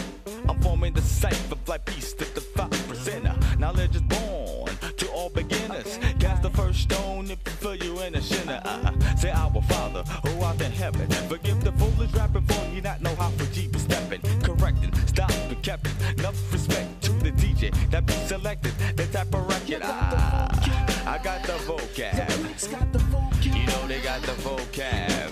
I'm 0.49 0.59
forming 0.61 0.93
the 0.93 1.01
cipher, 1.01 1.55
fly 1.65 1.77
piece 1.77 2.13
to 2.13 2.25
the 2.33 2.41
five 2.41 2.71
percenter. 2.89 3.37
Knowledge 3.59 3.95
is 3.95 4.01
born 4.01 4.40
stone 6.81 7.29
if 7.29 7.39
you 7.45 7.51
feel 7.61 7.75
you 7.75 7.99
in 8.01 8.15
a 8.15 8.21
sinner. 8.21 8.61
Uh, 8.65 9.15
say 9.15 9.31
our 9.31 9.61
Father 9.63 10.03
who 10.23 10.41
art 10.41 10.59
in 10.61 10.71
heaven. 10.71 11.07
Forgive 11.29 11.63
the 11.63 11.71
foolish 11.73 12.11
rapper 12.13 12.41
for 12.41 12.65
he 12.73 12.81
not 12.81 13.01
know 13.01 13.15
how 13.15 13.29
for 13.31 13.45
G 13.53 13.67
be 13.67 13.79
stepping. 13.79 14.21
Correcting, 14.41 14.93
stop 15.07 15.31
the 15.49 15.55
captain. 15.61 15.93
Enough 16.17 16.53
respect 16.53 17.01
to 17.03 17.11
the 17.13 17.31
DJ 17.31 17.71
that 17.91 18.05
be 18.05 18.13
selected. 18.13 18.73
The 18.95 19.05
type 19.07 19.33
of 19.33 19.47
record. 19.47 19.81
Ah, 19.83 20.49
I 21.05 21.17
got 21.23 21.43
the 21.43 21.57
vocab. 21.67 22.29
You 23.43 23.65
know 23.65 23.87
they 23.87 24.01
got 24.01 24.21
the 24.21 24.33
vocab. 24.43 25.31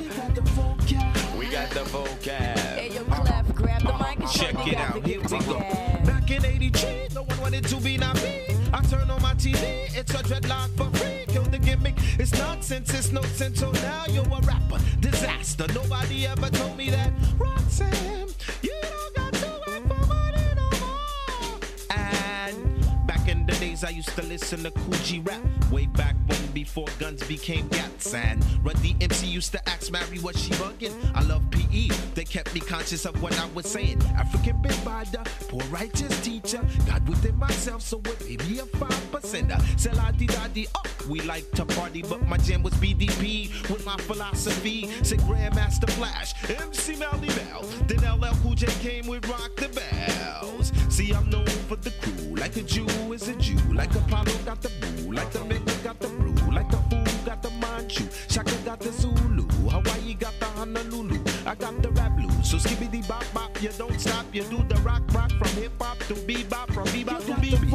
We 1.38 1.48
got 1.48 1.70
the 1.72 1.82
vocab. 1.82 2.30
Hey, 2.30 2.92
yo, 2.94 3.04
Clef, 3.06 3.56
grab 3.56 3.82
the 3.82 3.94
mic 3.94 4.20
and 4.20 4.30
Check 4.30 4.68
it 4.68 4.78
out, 4.78 5.06
here 5.06 5.22
we 5.22 5.40
go. 5.46 5.60
Back 6.06 6.30
in 6.30 6.46
83, 6.46 7.08
no 7.16 7.24
one 7.24 7.42
wanted 7.42 7.66
to 7.66 7.78
be 7.78 7.98
not 7.98 8.16
me. 8.22 8.46
I 8.74 8.82
turn 8.84 9.10
on 9.10 9.22
my 9.22 9.34
TV, 9.34 9.90
it's 9.98 10.14
a 10.14 10.18
dreadlock 10.18 10.70
for 10.78 10.90
free. 10.98 11.19
Kill 11.30 11.44
the 11.44 11.60
gimmick, 11.60 11.94
it's 12.18 12.34
nonsense, 12.34 12.92
it's 12.92 13.12
no 13.12 13.22
sense. 13.22 13.60
So 13.60 13.72
now 13.72 14.06
you're 14.10 14.24
a 14.26 14.42
rapper, 14.42 14.80
disaster. 15.00 15.68
Nobody 15.74 16.26
ever 16.26 16.50
told 16.50 16.76
me 16.76 16.90
that. 16.90 17.12
Roxanne, 17.38 18.30
you 18.64 18.74
don't 18.82 19.16
got 19.16 19.34
to 19.34 19.48
work 19.68 19.88
for 19.88 20.08
money 20.08 20.42
no 20.56 20.70
more. 20.80 21.60
And 21.92 23.06
back 23.06 23.28
in 23.28 23.46
the 23.46 23.54
days, 23.54 23.84
I 23.84 23.90
used 23.90 24.16
to 24.16 24.24
listen 24.24 24.64
to 24.64 24.72
Coogee 24.72 25.28
rap. 25.28 25.42
Way 25.72 25.86
back 25.86 26.16
when 26.26 26.39
before 26.52 26.88
guns 27.00 27.24
became 27.28 27.68
gats. 27.70 28.14
And 28.14 28.44
Run 28.64 28.76
DMC 28.76 29.30
used 29.30 29.52
to 29.54 29.70
ask 29.70 29.92
Mary 29.92 30.20
what 30.20 30.38
she 30.38 30.52
bugging. 30.52 30.94
I 31.16 31.24
love 31.24 31.44
PE, 31.52 31.88
they 32.16 32.24
kept 32.24 32.54
me 32.54 32.60
conscious 32.60 33.06
of 33.06 33.22
what 33.22 33.38
I 33.40 33.48
was 33.54 33.68
saying. 33.68 34.02
African 34.18 34.62
big 34.62 34.72
bada, 34.84 35.26
poor 35.48 35.62
righteous 35.70 36.20
teacher. 36.24 36.62
God 36.88 37.08
within 37.08 37.38
myself, 37.38 37.82
so 37.82 38.02
it 38.06 38.20
may 38.28 38.36
be 38.38 38.60
a 38.60 38.66
five 38.66 39.12
percenter. 39.12 39.60
Say 39.80 39.92
la 39.94 40.12
di 40.12 40.28
da 40.28 40.48
di, 40.48 40.68
oh, 40.76 40.84
we 41.10 41.22
like 41.22 41.50
to 41.52 41.66
party, 41.66 42.02
but 42.02 42.26
my 42.28 42.38
jam 42.38 42.64
was 42.64 42.74
BDP 42.76 43.50
with 43.70 43.86
my 43.86 43.98
philosophy. 43.98 44.88
Say 45.04 45.18
Grandmaster 45.18 45.90
Flash, 45.92 46.34
MC 46.50 46.96
Melly 46.96 47.30
Bell. 47.30 47.64
Then 47.88 48.00
LL 48.20 48.36
Cool 48.44 48.56
J 48.56 48.68
came 48.82 49.08
with 49.08 49.28
Rock 49.28 49.56
the 49.56 49.70
Bells. 49.70 50.72
See, 50.90 51.12
I'm 51.14 51.30
known 51.30 51.46
for 51.70 51.76
the 51.76 51.92
crew, 52.02 52.36
like 52.36 52.58
a 52.58 52.64
Jew 52.64 52.88
is 53.14 53.28
a 53.28 53.36
Jew, 53.36 53.56
like 53.72 53.94
Apollo 53.94 54.34
got 54.44 54.60
the 54.60 54.72
boo, 54.82 55.12
like 55.14 55.30
the 55.30 55.46
Mecca 55.46 55.72
got 55.84 56.00
the 56.00 56.08
brew, 56.08 56.34
like 56.52 56.68
the 56.72 56.78
fool 56.90 57.06
got 57.28 57.44
the 57.44 57.52
Manchu, 57.62 58.06
Shaka 58.28 58.56
got 58.66 58.80
the 58.80 58.92
Zulu, 58.92 59.44
Hawaii 59.70 60.16
got 60.16 60.34
the 60.40 60.48
Honolulu, 60.58 61.20
I 61.46 61.54
got 61.54 61.80
the 61.84 61.92
rap 61.92 62.18
blues. 62.18 62.50
So 62.50 62.58
skibbity 62.58 63.08
bop 63.08 63.24
bop, 63.36 63.62
you 63.62 63.70
don't 63.78 64.00
stop, 64.02 64.26
you 64.34 64.42
do 64.46 64.64
the 64.68 64.82
rock 64.82 65.04
rock 65.14 65.32
from 65.34 65.50
hip 65.62 65.74
hop 65.80 66.00
to 66.08 66.16
bebop, 66.16 66.74
from 66.74 66.88
bebop 66.88 67.24
to 67.28 67.34
bebop. 67.34 67.70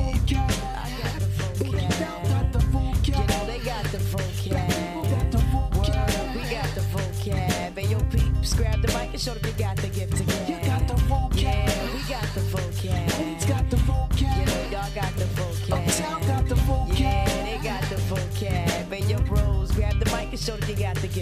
I 0.74 0.90
got 1.00 2.52
the 2.52 2.58
vocab, 2.58 3.06
you 3.06 3.14
know 3.14 3.46
they 3.46 3.60
got 3.60 3.84
the 3.92 3.98
vocab. 3.98 4.94
Word, 5.76 6.34
we 6.34 6.42
got 6.50 6.74
the 6.74 6.80
vocab. 6.90 7.78
And 7.78 7.90
yo, 7.90 8.00
peeps, 8.10 8.54
grab 8.54 8.82
the 8.82 8.88
mic 8.88 9.12
and 9.12 9.20
show 9.20 9.34
them 9.34 9.46
you 9.46 9.52
got 9.56 9.76
the 9.76 9.88
gift 9.88 10.16
to 10.16 10.33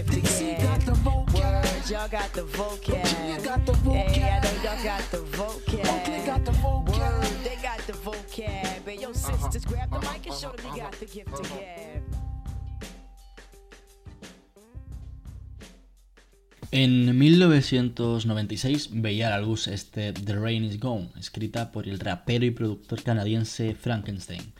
them 0.06 0.16
you 0.16 0.22
got 0.22 0.30
the 0.30 0.32
gift 0.32 0.38
to 0.38 0.44
give. 0.44 0.62
got 0.62 0.80
the 0.80 0.92
vocab. 0.92 1.34
Word, 1.34 1.90
y'all 1.90 2.08
got 2.08 2.32
the 2.32 2.42
vocab. 2.42 3.02
Virginia 3.02 3.40
got 3.42 3.66
the 3.66 3.72
vocab. 3.72 4.08
Hey, 4.08 4.30
I 4.30 4.40
know 4.40 4.62
y'all 4.62 4.84
got 4.84 5.02
the 5.10 5.18
vocab. 5.18 5.86
Oakland 5.86 6.26
got 6.26 6.44
the 6.44 6.52
vocab. 6.52 6.98
Word, 6.98 7.44
they 7.44 7.56
got 7.62 7.78
the 7.86 7.92
vocab. 7.92 8.86
And 8.86 9.00
yo, 9.00 9.12
sisters, 9.12 9.64
grab 9.64 9.90
the 9.90 10.00
mic 10.00 10.26
and 10.26 10.34
show 10.34 10.52
them 10.52 10.66
you 10.74 10.82
got 10.82 10.92
the 10.92 11.06
gift 11.06 11.34
to 11.36 11.42
give. 11.42 12.02
En 16.74 17.18
1996 17.18 18.88
veía 18.92 19.26
a 19.26 19.30
la 19.30 19.40
luz 19.40 19.68
este 19.68 20.14
The 20.14 20.36
Rain 20.36 20.64
is 20.64 20.80
Gone, 20.80 21.10
escrita 21.18 21.70
por 21.70 21.86
el 21.86 22.00
rapero 22.00 22.46
y 22.46 22.50
productor 22.50 23.02
canadiense 23.02 23.74
Frankenstein. 23.74 24.54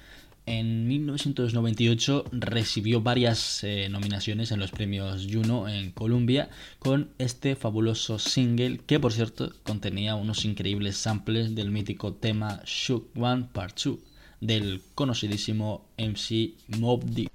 En 0.45 0.89
1998 0.89 2.25
recibió 2.33 3.01
varias 3.01 3.63
eh, 3.63 3.89
nominaciones 3.89 4.51
en 4.51 4.59
los 4.59 4.73
premios 4.73 5.29
Juno 5.31 5.69
en 5.69 5.93
Columbia 5.93 6.51
con 6.81 7.11
este 7.19 7.55
fabuloso 7.55 8.19
single 8.19 8.81
que 8.85 8.99
por 8.99 9.13
cierto 9.13 9.53
contenía 9.63 10.17
unos 10.17 10.45
increíbles 10.45 10.97
samples 10.97 11.55
del 11.55 11.71
mítico 11.71 12.15
tema 12.15 12.61
Shook 12.65 13.17
One 13.17 13.47
Part 13.53 13.79
2 13.85 13.99
del 14.41 14.83
conocidísimo 14.97 15.87
MC 15.97 16.55
Mob 16.79 17.05
Deep. 17.05 17.31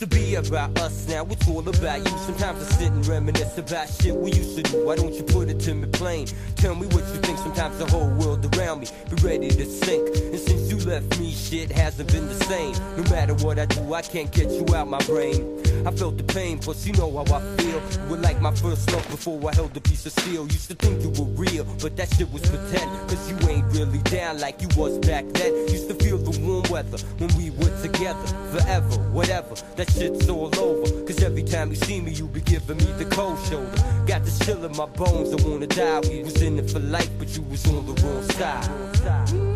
Used 0.00 0.12
to 0.12 0.16
be 0.16 0.34
about 0.36 0.78
us, 0.78 1.08
now 1.08 1.26
it's 1.28 1.48
all 1.48 1.68
about 1.68 1.98
you. 1.98 2.18
Sometimes 2.18 2.62
I 2.62 2.70
sit 2.76 2.92
and 2.92 3.04
reminisce 3.04 3.58
about 3.58 3.88
shit 3.88 4.14
we 4.14 4.30
used 4.30 4.54
to 4.54 4.62
do. 4.62 4.86
Why 4.86 4.94
don't 4.94 5.12
you 5.12 5.24
put 5.24 5.48
it 5.48 5.58
to 5.62 5.74
me 5.74 5.88
plain? 5.88 6.28
Tell 6.54 6.76
me 6.76 6.86
what 6.86 7.02
you 7.12 7.20
think. 7.20 7.36
Sometimes 7.38 7.78
the 7.78 7.86
whole 7.86 8.08
world 8.10 8.46
around 8.56 8.78
me 8.78 8.86
be 9.10 9.20
ready 9.26 9.48
to 9.48 9.64
sink. 9.64 10.06
And 10.16 10.38
since 10.38 10.70
you 10.70 10.78
left 10.88 11.18
me, 11.18 11.32
shit 11.32 11.72
hasn't 11.72 12.12
been 12.12 12.28
the 12.28 12.44
same. 12.44 12.74
No 12.96 13.10
matter 13.10 13.34
what 13.44 13.58
I 13.58 13.66
do, 13.66 13.92
I 13.92 14.02
can't 14.02 14.30
get 14.30 14.52
you 14.52 14.64
out 14.72 14.86
my 14.86 15.02
brain. 15.04 15.58
I 15.84 15.90
felt 15.90 16.16
the 16.16 16.24
pain, 16.24 16.58
plus 16.58 16.86
you 16.86 16.92
know 16.92 17.10
how 17.10 17.34
I 17.34 17.40
feel. 17.56 17.80
You 17.80 18.10
were 18.10 18.18
like 18.18 18.40
my 18.40 18.54
first 18.54 18.92
love 18.92 19.08
before 19.10 19.40
I 19.50 19.54
held 19.54 19.76
a 19.76 19.80
piece 19.80 20.06
of 20.06 20.12
steel. 20.12 20.44
Used 20.44 20.68
to 20.68 20.74
think 20.74 21.02
you 21.02 21.10
were 21.10 21.30
real, 21.30 21.64
but 21.82 21.96
that 21.96 22.08
shit 22.14 22.30
was 22.32 22.42
pretend. 22.42 22.90
Cause 23.08 23.28
you 23.30 23.48
ain't 23.48 23.66
really 23.72 23.98
down 24.10 24.38
like 24.38 24.62
you 24.62 24.68
was 24.76 24.98
back 24.98 25.24
then. 25.32 25.52
Used 25.68 25.88
to 25.88 25.94
feel 25.94 26.18
the 26.18 26.38
warm 26.40 26.62
weather 26.70 26.98
when 27.18 27.34
we 27.36 27.50
were 27.50 27.82
together. 27.82 28.26
Forever, 28.52 28.96
whatever, 29.10 29.54
that 29.76 29.87
shit's 29.90 30.28
all 30.28 30.50
over. 30.58 31.04
Cause 31.04 31.22
every 31.22 31.42
time 31.42 31.70
you 31.70 31.76
see 31.76 32.00
me, 32.00 32.12
you 32.12 32.26
be 32.26 32.40
giving 32.40 32.76
me 32.78 32.92
the 32.98 33.06
cold 33.06 33.38
shoulder. 33.46 33.70
Got 34.06 34.24
this 34.24 34.38
chill 34.40 34.64
in 34.64 34.76
my 34.76 34.86
bones, 34.86 35.32
I 35.32 35.48
wanna 35.48 35.66
die. 35.66 36.00
We 36.00 36.22
was 36.22 36.40
in 36.42 36.58
it 36.58 36.70
for 36.70 36.80
life, 36.80 37.10
but 37.18 37.28
you 37.36 37.42
was 37.42 37.66
on 37.66 37.86
the 37.86 38.02
wrong 38.02 38.22
side. 38.30 39.47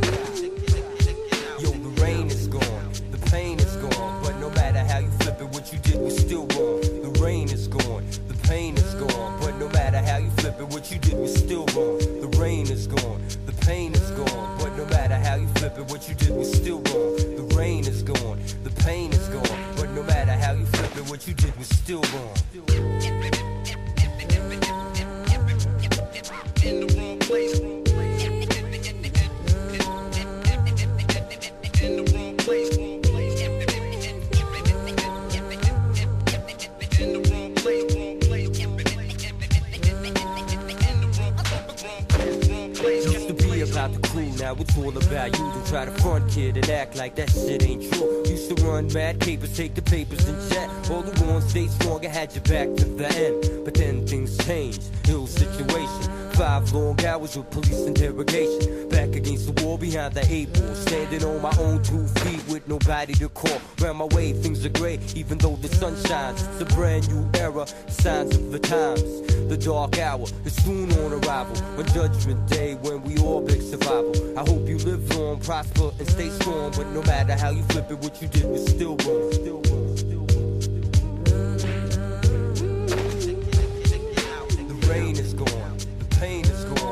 Matter 10.43 10.57
flip 10.57 10.69
it, 10.69 10.75
what 10.75 10.91
you 10.91 10.99
did 10.99 11.19
was 11.19 11.35
still 11.35 11.67
wrong. 11.75 11.99
The 11.99 12.37
rain 12.39 12.71
is 12.71 12.87
gone, 12.87 13.23
the 13.47 13.53
pain 13.65 13.95
is 13.95 14.11
gone. 14.11 14.59
But 14.59 14.77
no 14.77 14.85
matter 14.87 15.15
how 15.15 15.37
you 15.37 15.47
flip 15.55 15.79
it, 15.79 15.91
what 15.91 16.09
you 16.09 16.15
did 16.15 16.35
was 16.35 16.53
still 16.53 16.79
wrong. 16.79 17.17
The 17.17 17.55
rain 17.57 17.87
is 17.87 18.03
gone, 18.03 18.41
the 18.65 18.71
pain 18.71 19.13
is 19.13 19.29
gone. 19.29 19.75
But 19.77 19.91
no 19.91 20.03
matter 20.03 20.33
how 20.33 20.53
you 20.53 20.67
flip 20.67 20.97
it, 20.97 21.11
what 21.11 21.27
you 21.29 21.35
did 21.35 21.57
was 21.59 21.69
still 21.69 22.03
wrong. 22.13 22.35
In 26.65 26.87
the 26.87 26.95
wrong 26.97 27.19
place. 27.19 27.82
All 44.79 44.97
about 44.97 45.39
you. 45.39 45.45
Don't 45.45 45.67
try 45.67 45.85
to 45.85 45.91
front 46.03 46.31
kid 46.31 46.57
and 46.57 46.69
act 46.71 46.97
like 46.97 47.15
that 47.17 47.31
shit 47.31 47.63
ain't 47.65 47.93
true. 47.93 48.23
Used 48.27 48.57
to 48.57 48.65
run 48.65 48.93
mad 48.93 49.21
capers, 49.21 49.57
take 49.57 49.75
the 49.75 49.83
papers 49.83 50.27
and 50.29 50.53
jet. 50.53 50.69
All 50.91 51.03
the 51.03 51.25
ones 51.25 51.51
stay 51.51 51.67
strong, 51.69 52.05
I 52.05 52.09
had 52.09 52.35
your 52.35 52.45
back 52.45 52.75
to 52.77 52.85
the 52.85 53.09
end. 53.15 53.65
But 53.65 53.75
then 53.75 54.07
things 54.07 54.37
changed, 54.47 54.83
ill 55.09 55.27
situation. 55.27 56.22
Five 56.35 56.73
long 56.73 57.05
hours 57.05 57.37
of 57.37 57.51
police 57.51 57.87
interrogation. 57.87 58.89
Back 58.89 59.15
against 59.15 59.55
the 59.55 59.63
wall 59.63 59.77
behind 59.77 60.15
the 60.15 60.25
eight 60.33 60.53
ball. 60.53 60.75
Standing 60.75 61.25
on 61.25 61.43
my 61.43 61.55
own 61.59 61.83
two 61.83 62.07
feet 62.21 62.43
with 62.49 62.67
nobody 62.67 63.13
to 63.15 63.29
call. 63.29 63.61
Round 63.81 63.99
my 63.99 64.07
way, 64.07 64.33
things 64.33 64.65
are 64.65 64.71
gray, 64.71 64.99
even 65.15 65.39
though 65.39 65.57
the 65.57 65.69
sun 65.69 65.95
shines. 66.05 66.43
It's 66.43 66.63
a 66.63 66.65
brand 66.75 67.09
new 67.09 67.29
era, 67.39 67.67
signs 67.89 68.35
of 68.37 68.51
the 68.51 68.59
times. 68.59 69.03
The 69.49 69.57
dark 69.57 69.99
hour 69.99 70.27
is 70.45 70.55
soon 70.65 70.91
on 70.93 71.13
arrival. 71.13 71.57
On 71.79 71.87
judgment 71.87 72.49
day, 72.49 72.75
when 72.77 73.03
we 73.03 73.19
all 73.19 73.43
beg 73.43 73.61
survival. 73.61 74.39
I 74.39 74.41
hope 74.41 74.67
you 74.67 74.79
live 74.79 75.15
long, 75.17 75.41
prosper, 75.41 75.91
and 75.99 76.09
stay 76.09 76.31
strong. 76.31 76.73
But 76.73 76.89
no 76.89 77.03
matter 77.03 77.35
how 77.35 77.51
you 77.51 77.63
flip 77.65 77.91
it, 77.91 77.99
what 77.99 78.21
you 78.23 78.29
did 78.29 78.45
was 78.45 78.67
still 78.67 78.97
wrong. 79.05 79.33
Still 79.33 79.61
wrong. 79.69 80.12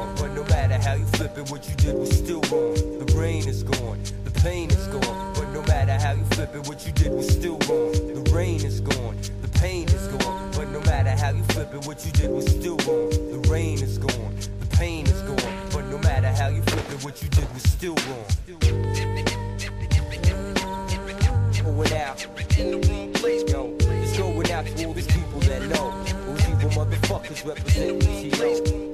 Gone. 0.01 0.15
But 0.17 0.31
no 0.35 0.45
matter 0.45 0.79
how 0.79 0.95
you 0.95 1.05
flip 1.07 1.37
it, 1.39 1.51
what 1.51 1.69
you 1.69 1.75
did 1.77 1.95
was 1.95 2.11
still 2.11 2.41
wrong. 2.51 2.75
The 2.75 3.15
rain 3.17 3.49
is 3.49 3.63
gone, 3.63 4.01
the 4.25 4.31
pain 4.31 4.71
is 4.71 4.87
gone. 4.89 5.35
But 5.35 5.49
no 5.53 5.63
matter 5.63 5.99
how 5.99 6.13
you 6.13 6.25
flip 6.37 6.55
it, 6.55 6.67
what 6.67 6.87
you 6.87 6.93
did 6.93 7.13
was 7.13 7.29
still 7.29 7.59
wrong. 7.69 7.93
The 7.93 8.31
rain 8.35 8.65
is 8.65 8.81
gone, 8.81 9.17
the 9.43 9.49
pain 9.59 9.89
is 9.89 10.07
gone. 10.09 10.51
But 10.53 10.69
no 10.69 10.81
matter 10.81 11.11
how 11.11 11.31
you 11.31 11.43
flip 11.45 11.73
it, 11.75 11.87
what 11.87 12.05
you 12.05 12.13
did 12.13 12.31
was 12.31 12.47
still 12.47 12.77
wrong. 12.87 13.11
The 13.11 13.49
rain 13.49 13.83
is 13.83 13.99
gone, 13.99 14.35
the 14.61 14.77
pain 14.77 15.07
is 15.07 15.21
gone. 15.23 15.55
But 15.73 15.85
no 15.87 15.99
matter 15.99 16.29
how 16.29 16.49
you 16.49 16.63
flip 16.63 16.91
it, 16.91 17.05
what 17.05 17.23
you 17.23 17.29
did 17.29 17.53
was 17.55 17.63
still 17.63 17.95
wrong. 18.09 18.25
Going 21.63 21.93
out 21.95 22.27
in 22.59 22.71
the 22.73 22.89
wrong 22.89 23.13
place, 23.15 23.51
yo. 23.51 23.75
It's 23.81 24.19
going 24.19 24.51
out 24.53 24.67
to 24.67 24.85
all 24.85 24.93
these 24.93 25.07
people 25.07 25.41
that 25.41 25.63
know. 25.63 26.05
Those 26.27 26.49
evil 26.49 26.71
motherfuckers 26.71 27.47
represent 27.47 28.03
TO. 28.03 28.90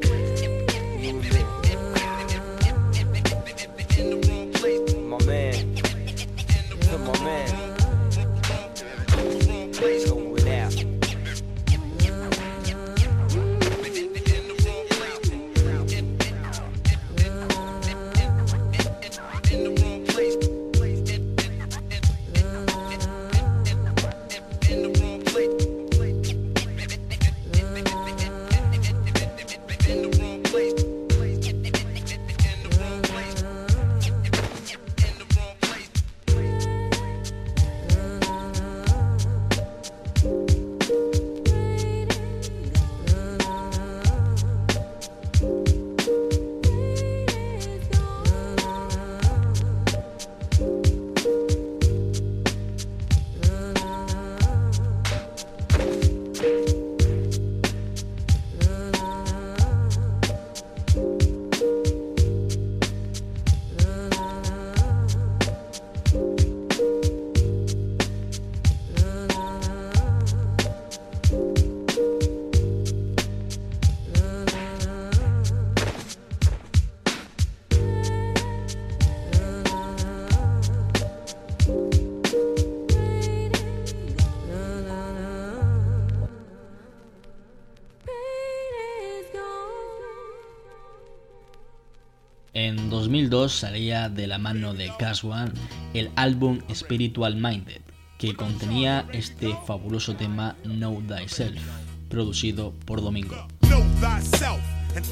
2002 93.30 93.52
salía 93.52 94.08
de 94.08 94.26
la 94.26 94.38
mano 94.38 94.72
de 94.72 94.92
Cash 94.98 95.24
One 95.24 95.50
el 95.94 96.10
álbum 96.16 96.60
Spiritual 96.72 97.34
Minded, 97.34 97.80
que 98.18 98.34
contenía 98.34 99.04
este 99.12 99.56
fabuloso 99.66 100.14
tema 100.14 100.54
Know 100.62 101.02
Thyself, 101.02 101.60
producido 102.08 102.72
por 102.84 103.00
Domingo. 103.00 103.48
Know 103.62 103.82
thyself, 104.00 104.60
and 104.94 105.04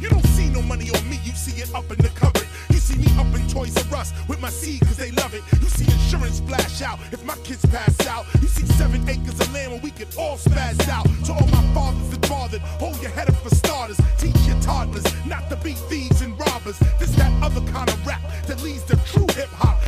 You 0.00 0.08
don't 0.08 0.26
see 0.26 0.48
no 0.48 0.62
money 0.62 0.90
on 0.90 1.08
me, 1.08 1.20
you 1.24 1.32
see 1.32 1.60
it 1.60 1.72
up 1.74 1.90
in 1.90 1.98
the 1.98 2.08
cupboard. 2.10 2.46
You 2.70 2.76
see 2.76 2.98
me 2.98 3.06
up 3.18 3.32
in 3.34 3.46
Toys 3.48 3.76
R 3.92 3.98
Us 4.00 4.12
with 4.28 4.40
my 4.40 4.50
seed 4.50 4.80
cause 4.80 4.96
they 4.96 5.10
love 5.12 5.34
it. 5.34 5.42
You 5.60 5.68
see 5.68 5.84
insurance 5.84 6.40
flash 6.40 6.82
out 6.82 6.98
if 7.12 7.24
my 7.24 7.36
kids 7.44 7.64
pass 7.66 8.06
out. 8.06 8.26
You 8.40 8.48
see 8.48 8.66
seven 8.74 9.08
acres 9.08 9.38
of 9.40 9.52
land 9.52 9.72
where 9.72 9.80
we 9.80 9.90
can 9.90 10.08
all 10.18 10.36
spaz 10.36 10.88
out. 10.88 11.06
To 11.26 11.32
all 11.32 11.46
my 11.48 11.74
fathers 11.74 12.10
that 12.10 12.28
bothered, 12.28 12.62
hold 12.82 13.00
your 13.02 13.10
head 13.10 13.28
up 13.28 13.36
for 13.36 13.54
starters. 13.54 14.00
Teach 14.18 14.36
your 14.46 14.60
toddlers 14.60 15.04
not 15.26 15.48
to 15.50 15.56
be 15.56 15.72
thieves 15.72 16.20
and 16.22 16.38
robbers. 16.38 16.78
This 16.98 17.10
that 17.16 17.32
other 17.42 17.60
kind 17.72 17.88
of 17.88 18.06
rap 18.06 18.22
that 18.46 18.62
leads 18.62 18.84
to 18.84 18.96
true 19.04 19.26
hip 19.34 19.48
hop. 19.50 19.79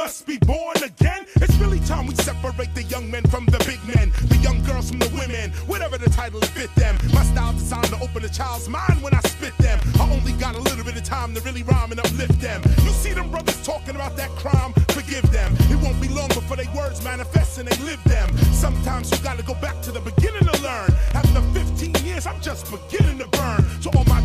Must 0.00 0.24
be 0.26 0.38
born 0.38 0.74
again? 0.82 1.26
It's 1.42 1.54
really 1.56 1.78
time 1.80 2.06
we 2.06 2.14
separate 2.14 2.74
the 2.74 2.84
young 2.84 3.10
men 3.10 3.22
from 3.24 3.44
the 3.44 3.58
big 3.68 3.80
men, 3.94 4.10
the 4.32 4.38
young 4.38 4.62
girls 4.64 4.88
from 4.88 4.98
the 4.98 5.10
women, 5.10 5.50
whatever 5.66 5.98
the 5.98 6.08
title 6.08 6.40
fit 6.56 6.74
them. 6.74 6.96
My 7.12 7.22
style 7.22 7.52
designed 7.52 7.92
to 7.92 8.00
open 8.00 8.24
a 8.24 8.30
child's 8.30 8.66
mind 8.66 9.02
when 9.02 9.12
I 9.12 9.20
spit 9.20 9.54
them. 9.58 9.78
I 10.00 10.10
only 10.10 10.32
got 10.44 10.54
a 10.56 10.60
little 10.60 10.84
bit 10.84 10.96
of 10.96 11.04
time 11.04 11.34
to 11.34 11.40
really 11.42 11.64
rhyme 11.64 11.90
and 11.90 12.00
uplift 12.00 12.40
them. 12.40 12.62
You 12.82 12.92
see 13.02 13.12
them 13.12 13.30
brothers 13.30 13.62
talking 13.62 13.94
about 13.94 14.16
that 14.16 14.30
crime, 14.42 14.72
forgive 14.88 15.30
them. 15.30 15.52
It 15.68 15.78
won't 15.84 16.00
be 16.00 16.08
long 16.08 16.28
before 16.28 16.56
they 16.56 16.68
words 16.74 17.04
manifest 17.04 17.58
and 17.58 17.68
they 17.68 17.76
live 17.84 18.02
them. 18.04 18.34
Sometimes 18.54 19.10
you 19.12 19.18
gotta 19.18 19.42
go 19.42 19.52
back 19.60 19.82
to 19.82 19.92
the 19.92 20.00
beginning 20.00 20.46
to 20.48 20.62
learn. 20.62 20.88
After 21.12 21.42
15 21.52 22.06
years, 22.06 22.26
I'm 22.26 22.40
just 22.40 22.64
beginning 22.72 23.18
to 23.18 23.28
burn. 23.36 23.60
To 23.82 23.90
all 23.96 24.06
my 24.06 24.22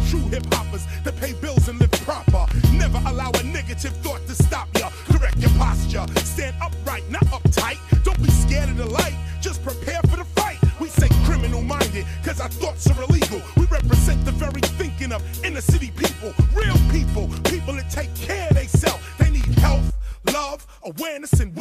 Anderson. 21.16 21.54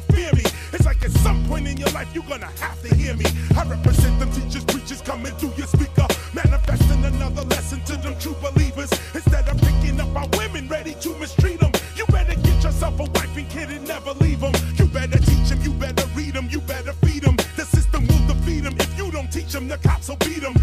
Never 0.00 0.12
fear 0.12 0.30
me. 0.34 0.42
It's 0.72 0.84
like 0.84 1.02
at 1.04 1.10
some 1.10 1.44
point 1.46 1.66
in 1.66 1.76
your 1.76 1.88
life, 1.90 2.08
you're 2.14 2.24
gonna 2.24 2.50
have 2.60 2.80
to 2.82 2.94
hear 2.94 3.14
me. 3.16 3.24
I 3.56 3.64
represent 3.64 4.18
them 4.18 4.30
teachers, 4.32 4.64
preachers 4.64 5.00
coming 5.02 5.32
through 5.34 5.52
your 5.56 5.66
speaker. 5.66 6.06
Manifesting 6.34 7.04
another 7.04 7.42
lesson 7.42 7.80
to 7.84 7.96
them 7.96 8.16
true 8.18 8.36
believers. 8.40 8.90
Instead 9.14 9.48
of 9.48 9.58
picking 9.60 10.00
up 10.00 10.14
our 10.16 10.28
women 10.38 10.68
ready 10.68 10.94
to 11.00 11.14
mistreat 11.18 11.60
them, 11.60 11.72
you 11.96 12.06
better 12.06 12.34
get 12.34 12.62
yourself 12.62 12.98
a 13.00 13.04
wife 13.04 13.36
and 13.36 13.48
kid 13.48 13.70
and 13.70 13.86
never 13.86 14.12
leave 14.14 14.40
them. 14.40 14.52
You 14.76 14.86
better 14.86 15.18
teach 15.18 15.48
them, 15.48 15.60
you 15.62 15.72
better 15.72 16.06
read 16.14 16.34
them, 16.34 16.48
you 16.50 16.60
better 16.60 16.92
feed 17.04 17.22
them. 17.22 17.36
The 17.56 17.64
system 17.64 18.06
will 18.06 18.26
defeat 18.26 18.60
them 18.60 18.74
if 18.78 18.98
you 18.98 19.10
don't 19.10 19.30
teach 19.32 19.52
them, 19.52 19.68
the 19.68 19.78
cops 19.78 20.08
will 20.08 20.16
beat 20.16 20.40
them. 20.40 20.54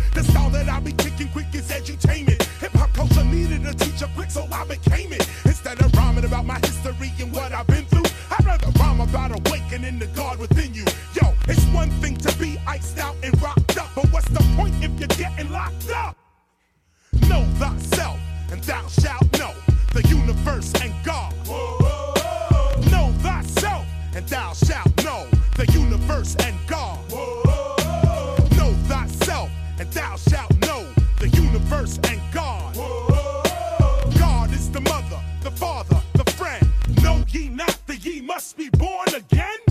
Ye 37.34 37.50
not 37.50 37.78
that 37.88 38.06
ye 38.06 38.22
must 38.22 38.58
be 38.58 38.70
born 38.70 39.08
again? 39.16 39.67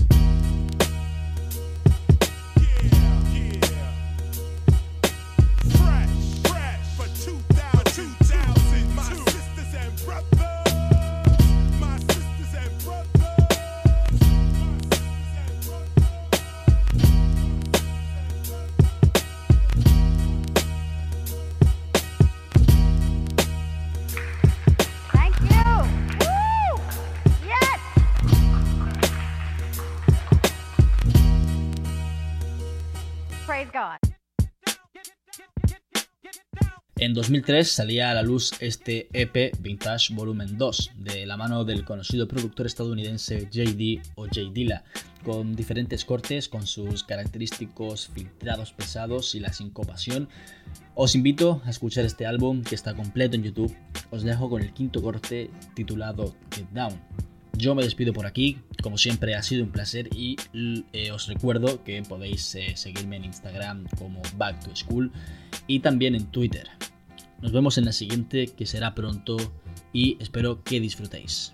2003 37.17 37.67
salía 37.67 38.11
a 38.11 38.13
la 38.13 38.21
luz 38.21 38.51
este 38.59 39.07
EP 39.11 39.51
Vintage 39.59 40.13
Volumen 40.13 40.55
2, 40.55 40.91
de 40.97 41.25
la 41.25 41.35
mano 41.35 41.65
del 41.65 41.83
conocido 41.83 42.27
productor 42.27 42.67
estadounidense 42.67 43.49
JD 43.49 44.11
o 44.13 44.25
J 44.25 44.51
Dilla, 44.53 44.83
con 45.25 45.55
diferentes 45.55 46.05
cortes, 46.05 46.47
con 46.47 46.67
sus 46.67 47.03
característicos 47.03 48.09
filtrados 48.13 48.71
pesados 48.71 49.33
y 49.33 49.39
la 49.39 49.51
sincopación. 49.51 50.29
Os 50.93 51.15
invito 51.15 51.63
a 51.65 51.71
escuchar 51.71 52.05
este 52.05 52.27
álbum 52.27 52.61
que 52.61 52.75
está 52.75 52.93
completo 52.93 53.35
en 53.35 53.41
YouTube. 53.41 53.75
Os 54.11 54.21
dejo 54.21 54.47
con 54.47 54.61
el 54.61 54.71
quinto 54.71 55.01
corte 55.01 55.49
titulado 55.73 56.35
Get 56.51 56.69
Down. 56.69 57.01
Yo 57.53 57.73
me 57.73 57.81
despido 57.81 58.13
por 58.13 58.27
aquí, 58.27 58.59
como 58.83 58.99
siempre 58.99 59.33
ha 59.33 59.41
sido 59.41 59.63
un 59.63 59.71
placer 59.71 60.07
y 60.15 60.35
eh, 60.93 61.11
os 61.11 61.25
recuerdo 61.27 61.83
que 61.83 62.03
podéis 62.03 62.53
eh, 62.53 62.73
seguirme 62.75 63.15
en 63.15 63.25
Instagram 63.25 63.87
como 63.97 64.21
Back 64.35 64.63
to 64.63 64.75
School 64.75 65.11
y 65.65 65.79
también 65.79 66.13
en 66.13 66.27
Twitter. 66.27 66.69
Nos 67.41 67.51
vemos 67.51 67.77
en 67.77 67.85
la 67.85 67.91
siguiente 67.91 68.47
que 68.47 68.65
será 68.65 68.95
pronto 68.95 69.37
y 69.93 70.17
espero 70.19 70.63
que 70.63 70.79
disfrutéis. 70.79 71.53